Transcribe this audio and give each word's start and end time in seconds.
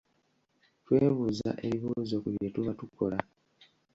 Twebuuza 0.83 1.49
ebibuuzo 1.65 2.15
ku 2.23 2.29
bye 2.35 2.47
tuba 2.53 2.71
tukola? 2.79 3.17